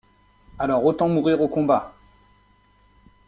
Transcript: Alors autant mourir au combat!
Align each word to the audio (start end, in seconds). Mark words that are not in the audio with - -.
Alors 0.57 0.83
autant 0.85 1.07
mourir 1.07 1.39
au 1.41 1.47
combat! 1.47 1.93